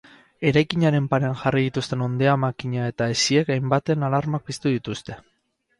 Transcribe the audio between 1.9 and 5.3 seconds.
ondeamakina eta hesiek hainbaten alarmak piztu dituzte.